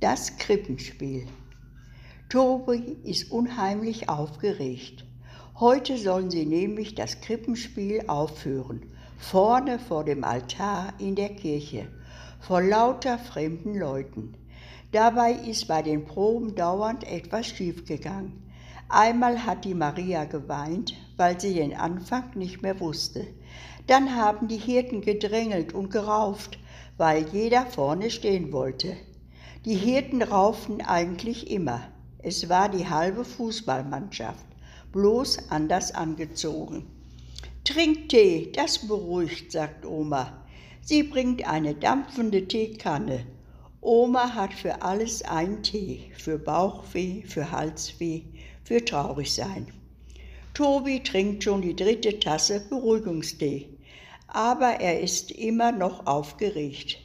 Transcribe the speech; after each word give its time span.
Das 0.00 0.38
Krippenspiel. 0.38 1.26
Tobi 2.30 2.96
ist 3.04 3.30
unheimlich 3.30 4.08
aufgeregt. 4.08 5.04
Heute 5.56 5.98
sollen 5.98 6.30
sie 6.30 6.46
nämlich 6.46 6.94
das 6.94 7.20
Krippenspiel 7.20 8.04
aufführen, 8.06 8.80
vorne 9.18 9.78
vor 9.78 10.04
dem 10.04 10.24
Altar 10.24 10.94
in 10.98 11.16
der 11.16 11.28
Kirche, 11.28 11.86
vor 12.40 12.62
lauter 12.62 13.18
fremden 13.18 13.78
Leuten. 13.78 14.36
Dabei 14.90 15.32
ist 15.32 15.68
bei 15.68 15.82
den 15.82 16.06
Proben 16.06 16.54
dauernd 16.54 17.04
etwas 17.04 17.48
schiefgegangen. 17.48 18.42
Einmal 18.88 19.44
hat 19.44 19.66
die 19.66 19.74
Maria 19.74 20.24
geweint, 20.24 20.94
weil 21.18 21.38
sie 21.38 21.52
den 21.52 21.76
Anfang 21.76 22.30
nicht 22.36 22.62
mehr 22.62 22.80
wusste. 22.80 23.26
Dann 23.86 24.16
haben 24.16 24.48
die 24.48 24.56
Hirten 24.56 25.02
gedrängelt 25.02 25.74
und 25.74 25.90
gerauft, 25.90 26.58
weil 26.96 27.26
jeder 27.34 27.66
vorne 27.66 28.10
stehen 28.10 28.50
wollte. 28.50 28.96
Die 29.66 29.74
Hirten 29.74 30.22
rauften 30.22 30.80
eigentlich 30.80 31.50
immer. 31.50 31.82
Es 32.22 32.48
war 32.48 32.70
die 32.70 32.88
halbe 32.88 33.26
Fußballmannschaft, 33.26 34.46
bloß 34.90 35.50
anders 35.50 35.92
angezogen. 35.94 36.86
Trink 37.64 38.08
Tee, 38.08 38.50
das 38.54 38.88
beruhigt, 38.88 39.52
sagt 39.52 39.84
Oma. 39.84 40.46
Sie 40.80 41.02
bringt 41.02 41.46
eine 41.46 41.74
dampfende 41.74 42.48
Teekanne. 42.48 43.26
Oma 43.82 44.34
hat 44.34 44.54
für 44.54 44.80
alles 44.80 45.20
einen 45.22 45.62
Tee, 45.62 46.10
für 46.16 46.38
Bauchweh, 46.38 47.22
für 47.24 47.52
Halsweh, 47.52 48.22
für 48.64 48.82
Traurigsein. 48.82 49.66
Tobi 50.54 51.02
trinkt 51.02 51.44
schon 51.44 51.60
die 51.60 51.76
dritte 51.76 52.18
Tasse 52.18 52.60
Beruhigungstee, 52.60 53.68
aber 54.26 54.80
er 54.80 55.00
ist 55.00 55.30
immer 55.30 55.70
noch 55.70 56.06
aufgeregt. 56.06 56.96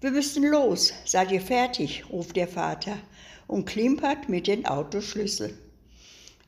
Wir 0.00 0.12
müssen 0.12 0.44
los, 0.44 0.92
seid 1.04 1.32
ihr 1.32 1.40
fertig, 1.40 2.04
ruft 2.08 2.36
der 2.36 2.46
Vater 2.46 2.96
und 3.48 3.64
klimpert 3.64 4.28
mit 4.28 4.46
den 4.46 4.64
Autoschlüsseln. 4.64 5.58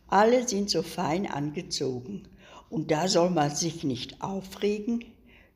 Alle 0.06 0.46
sind 0.46 0.70
so 0.70 0.82
fein 0.82 1.26
angezogen 1.26 2.28
und 2.68 2.92
da 2.92 3.08
soll 3.08 3.30
man 3.30 3.50
sich 3.50 3.82
nicht 3.82 4.22
aufregen. 4.22 5.04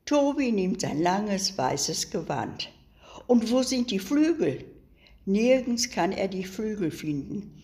Tobi 0.03 0.51
nimmt 0.51 0.81
sein 0.81 1.01
langes 1.01 1.57
weißes 1.57 2.09
Gewand. 2.09 2.69
Und 3.27 3.49
wo 3.49 3.63
sind 3.63 3.91
die 3.91 3.99
Flügel? 3.99 4.65
Nirgends 5.25 5.89
kann 5.89 6.11
er 6.11 6.27
die 6.27 6.43
Flügel 6.43 6.91
finden. 6.91 7.63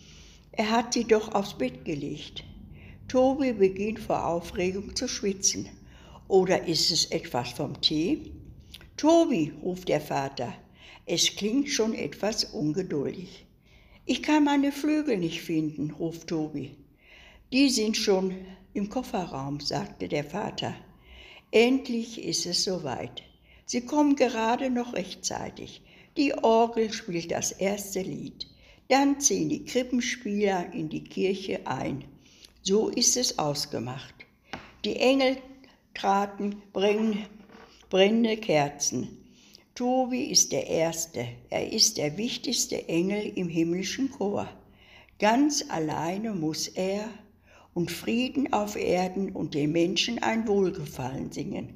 Er 0.54 0.72
hat 0.72 0.94
sie 0.94 1.04
doch 1.04 1.36
aufs 1.36 1.58
Bett 1.58 1.84
gelegt. 1.84 2.46
Tobi 3.10 3.52
beginnt 3.52 4.00
vor 4.00 4.26
Aufregung 4.26 4.96
zu 4.96 5.10
schwitzen. 5.10 5.68
Oder 6.30 6.68
ist 6.70 6.90
es 6.90 7.04
etwas 7.12 7.50
vom 7.50 7.82
Tee? 7.82 8.32
Tobi, 9.02 9.52
ruft 9.64 9.90
der 9.90 10.00
Vater. 10.00 10.54
Es 11.08 11.36
klingt 11.36 11.70
schon 11.70 11.96
etwas 11.96 12.44
ungeduldig. 12.44 13.48
Ich 14.06 14.22
kann 14.22 14.44
meine 14.44 14.72
Flügel 14.72 15.18
nicht 15.18 15.42
finden, 15.42 15.90
ruft 15.90 16.28
Tobi. 16.28 16.76
Die 17.52 17.70
sind 17.70 17.98
schon 17.98 18.36
im 18.76 18.90
Kofferraum, 18.90 19.60
sagte 19.60 20.08
der 20.08 20.24
Vater. 20.24 20.76
Endlich 21.50 22.24
ist 22.24 22.46
es 22.46 22.64
soweit. 22.64 23.24
Sie 23.66 23.82
kommen 23.82 24.16
gerade 24.16 24.70
noch 24.70 24.94
rechtzeitig. 24.94 25.82
Die 26.16 26.36
Orgel 26.36 26.94
spielt 26.94 27.32
das 27.32 27.54
erste 27.54 28.04
Lied. 28.04 28.46
Dann 28.88 29.20
ziehen 29.20 29.50
die 29.50 29.66
Krippenspieler 29.66 30.72
in 30.74 30.90
die 30.90 31.04
Kirche 31.04 31.66
ein. 31.66 32.04
So 32.62 32.90
ist 32.90 33.18
es 33.18 33.40
ausgemacht. 33.40 34.14
Die 34.86 34.98
Engel 34.98 35.38
traten, 35.96 36.62
bringen 36.72 37.26
brennende 37.92 38.38
Kerzen. 38.38 39.18
Tobi 39.76 40.32
ist 40.32 40.54
der 40.54 40.66
Erste, 40.68 41.28
er 41.50 41.74
ist 41.74 41.98
der 41.98 42.18
wichtigste 42.18 42.88
Engel 42.88 43.34
im 43.36 43.50
himmlischen 43.50 44.10
Chor. 44.12 44.48
Ganz 45.20 45.66
alleine 45.68 46.32
muss 46.32 46.70
er 46.70 47.10
und 47.74 47.92
Frieden 47.92 48.54
auf 48.54 48.78
Erden 48.78 49.34
und 49.34 49.56
den 49.56 49.74
Menschen 49.74 50.24
ein 50.24 50.48
Wohlgefallen 50.48 51.34
singen. 51.34 51.76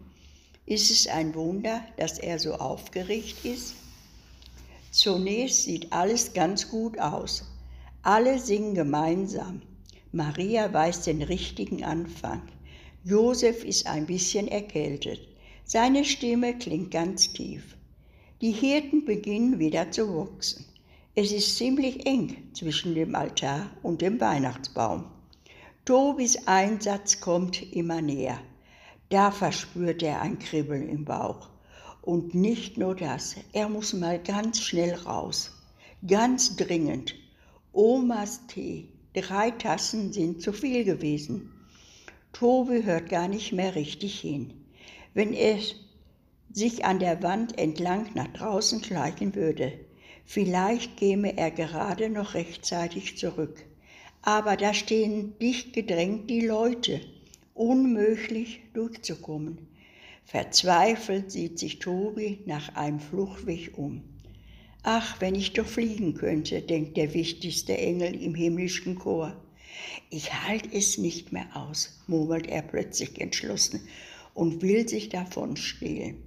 Ist 0.65 0.89
es 0.89 1.05
ein 1.05 1.35
Wunder, 1.35 1.85
dass 1.97 2.17
er 2.17 2.39
so 2.39 2.53
aufgeregt 2.53 3.43
ist? 3.43 3.75
Zunächst 4.91 5.63
sieht 5.63 5.91
alles 5.91 6.31
ganz 6.31 6.69
gut 6.69 6.97
aus. 6.97 7.43
Alle 8.03 8.39
singen 8.39 8.73
gemeinsam. 8.73 9.63
Maria 10.13 10.71
weiß 10.71 11.01
den 11.01 11.23
richtigen 11.23 11.83
Anfang. 11.83 12.41
Josef 13.03 13.65
ist 13.65 13.85
ein 13.87 14.05
bisschen 14.05 14.47
erkältet. 14.47 15.34
Seine 15.67 16.05
Stimme 16.05 16.55
klingt 16.55 16.91
ganz 16.91 17.33
tief. 17.33 17.75
Die 18.39 18.51
Hirten 18.51 19.03
beginnen 19.03 19.57
wieder 19.57 19.89
zu 19.89 20.15
wachsen. 20.15 20.63
Es 21.15 21.31
ist 21.31 21.57
ziemlich 21.57 22.05
eng 22.05 22.37
zwischen 22.53 22.93
dem 22.93 23.15
Altar 23.15 23.71
und 23.81 23.99
dem 24.03 24.21
Weihnachtsbaum. 24.21 25.05
Tobis 25.83 26.47
Einsatz 26.47 27.19
kommt 27.19 27.73
immer 27.73 27.99
näher. 27.99 28.39
Da 29.09 29.31
verspürt 29.31 30.03
er 30.03 30.21
ein 30.21 30.37
Kribbeln 30.37 30.87
im 30.87 31.03
Bauch. 31.03 31.49
Und 32.03 32.35
nicht 32.35 32.77
nur 32.77 32.95
das, 32.95 33.35
er 33.51 33.67
muss 33.67 33.91
mal 33.93 34.21
ganz 34.21 34.61
schnell 34.61 34.93
raus. 34.93 35.49
Ganz 36.07 36.57
dringend. 36.57 37.15
Omas 37.73 38.45
Tee. 38.45 38.89
Drei 39.15 39.49
Tassen 39.49 40.13
sind 40.13 40.43
zu 40.43 40.53
viel 40.53 40.83
gewesen. 40.83 41.49
Tobi 42.33 42.83
hört 42.83 43.09
gar 43.09 43.27
nicht 43.27 43.51
mehr 43.51 43.73
richtig 43.73 44.19
hin 44.19 44.53
wenn 45.15 45.33
er 45.33 45.57
sich 46.51 46.85
an 46.85 46.99
der 46.99 47.23
Wand 47.23 47.57
entlang 47.57 48.09
nach 48.13 48.27
draußen 48.27 48.83
schleichen 48.83 49.33
würde. 49.33 49.73
Vielleicht 50.25 50.97
käme 50.97 51.37
er 51.37 51.51
gerade 51.51 52.09
noch 52.09 52.33
rechtzeitig 52.33 53.17
zurück. 53.17 53.63
Aber 54.21 54.57
da 54.57 54.73
stehen 54.73 55.37
dicht 55.39 55.73
gedrängt 55.73 56.29
die 56.29 56.41
Leute, 56.41 56.99
unmöglich 57.53 58.61
durchzukommen. 58.73 59.67
Verzweifelt 60.25 61.31
sieht 61.31 61.59
sich 61.59 61.79
Tobi 61.79 62.39
nach 62.45 62.75
einem 62.75 62.99
Fluchtweg 62.99 63.77
um. 63.77 64.03
Ach, 64.83 65.21
wenn 65.21 65.35
ich 65.35 65.53
doch 65.53 65.65
fliegen 65.65 66.15
könnte, 66.15 66.61
denkt 66.61 66.97
der 66.97 67.13
wichtigste 67.13 67.77
Engel 67.77 68.21
im 68.21 68.35
himmlischen 68.35 68.95
Chor. 68.95 69.35
Ich 70.09 70.33
halte 70.33 70.75
es 70.75 70.97
nicht 70.97 71.31
mehr 71.31 71.47
aus, 71.53 72.01
murmelt 72.07 72.47
er 72.47 72.63
plötzlich 72.63 73.21
entschlossen 73.21 73.81
und 74.35 74.61
will 74.61 74.87
sich 74.87 75.09
davon 75.09 75.55
stehlen. 75.55 76.21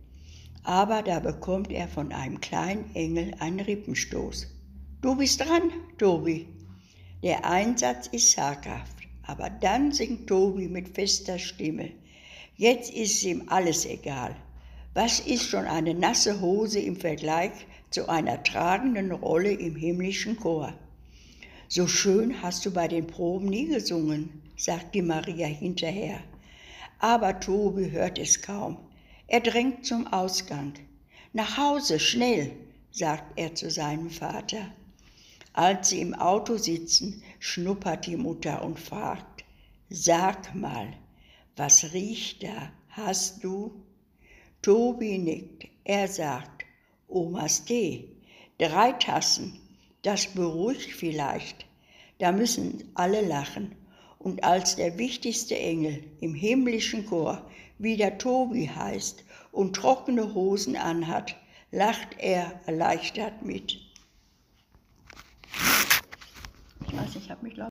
Aber 0.65 1.03
da 1.03 1.21
bekommt 1.21 1.71
er 1.71 1.87
von 1.87 2.11
einem 2.13 2.41
kleinen 2.41 2.93
Engel 2.95 3.35
einen 3.39 3.61
Rippenstoß. 3.61 4.49
Du 5.01 5.15
bist 5.15 5.41
dran, 5.41 5.71
Tobi. 5.99 6.49
Der 7.23 7.45
Einsatz 7.45 8.09
ist 8.09 8.33
zaghaft, 8.33 8.97
aber 9.23 9.51
dann 9.51 9.93
singt 9.93 10.27
Tobi 10.27 10.67
mit 10.67 10.89
fester 10.89 11.39
Stimme. 11.39 11.91
Jetzt 12.57 12.93
ist 12.93 13.23
ihm 13.23 13.45
alles 13.47 13.87
egal. 13.87 14.35
Was 14.95 15.21
ist 15.21 15.45
schon 15.45 15.67
eine 15.67 15.95
nasse 15.95 16.41
Hose 16.41 16.81
im 16.81 16.97
Vergleich 16.97 17.53
zu 17.91 18.09
einer 18.09 18.43
tragenden 18.43 19.13
Rolle 19.13 19.53
im 19.53 19.77
himmlischen 19.77 20.37
Chor? 20.37 20.73
So 21.69 21.87
schön 21.87 22.43
hast 22.43 22.65
du 22.65 22.71
bei 22.73 22.89
den 22.89 23.07
Proben 23.07 23.49
nie 23.49 23.67
gesungen, 23.67 24.43
sagt 24.57 24.95
die 24.95 25.03
Maria 25.03 25.47
hinterher. 25.47 26.21
Aber 26.99 27.39
Tobi 27.39 27.91
hört 27.91 28.19
es 28.19 28.43
kaum. 28.43 28.77
Er 29.29 29.41
drängt 29.41 29.87
zum 29.87 30.07
Ausgang. 30.09 30.75
Nach 31.33 31.57
Hause, 31.57 32.01
schnell, 32.01 32.57
sagt 32.91 33.39
er 33.39 33.55
zu 33.55 33.71
seinem 33.71 34.11
Vater. 34.11 34.73
Als 35.53 35.91
sie 35.91 36.01
im 36.01 36.15
Auto 36.15 36.57
sitzen, 36.57 37.23
schnuppert 37.39 38.07
die 38.07 38.17
Mutter 38.17 38.65
und 38.65 38.81
fragt, 38.81 39.45
Sag 39.91 40.55
mal, 40.55 40.93
was 41.57 41.93
riecht 41.93 42.43
da? 42.43 42.71
Hast 42.91 43.45
du? 43.45 43.73
Tobi 44.63 45.19
nickt. 45.19 45.69
Er 45.85 46.09
sagt, 46.09 46.65
Omas 47.07 47.65
Tee. 47.65 48.09
Drei 48.59 48.93
Tassen. 48.93 49.59
Das 50.03 50.27
beruhigt 50.27 50.93
vielleicht. 50.93 51.65
Da 52.19 52.33
müssen 52.33 52.91
alle 52.95 53.21
lachen 53.21 53.75
und 54.19 54.45
als 54.45 54.77
der 54.77 54.99
wichtigste 54.99 55.57
Engel 55.57 56.03
im 56.21 56.35
himmlischen 56.35 57.07
Chor 57.07 57.43
wieder 57.79 58.19
Tobi 58.19 58.69
heißt 58.69 59.25
und 59.53 59.75
trockene 59.75 60.35
Hosen 60.35 60.77
anhat, 60.77 61.37
lacht 61.71 62.17
er 62.19 62.61
erleichtert 62.67 63.43
mit. 63.43 63.79
Ich 66.87 66.97
weiß, 66.97 67.17
ich 67.17 67.31
habe 67.31 67.45
mich 67.45 67.57
laut. 67.57 67.71